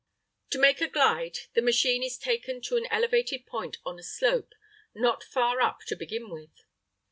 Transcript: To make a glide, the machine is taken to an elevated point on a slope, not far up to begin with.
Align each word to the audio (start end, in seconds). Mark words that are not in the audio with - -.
To 0.49 0.57
make 0.57 0.81
a 0.81 0.87
glide, 0.87 1.37
the 1.53 1.61
machine 1.61 2.01
is 2.01 2.17
taken 2.17 2.59
to 2.61 2.75
an 2.75 2.87
elevated 2.89 3.45
point 3.45 3.77
on 3.85 3.99
a 3.99 4.03
slope, 4.03 4.53
not 4.95 5.23
far 5.23 5.61
up 5.61 5.81
to 5.85 5.95
begin 5.95 6.31
with. 6.31 6.63